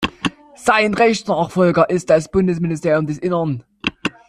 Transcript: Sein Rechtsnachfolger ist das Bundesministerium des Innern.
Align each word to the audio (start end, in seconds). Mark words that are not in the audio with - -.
Sein 0.55 0.95
Rechtsnachfolger 0.95 1.87
ist 1.91 2.09
das 2.09 2.31
Bundesministerium 2.31 3.05
des 3.05 3.19
Innern. 3.19 3.63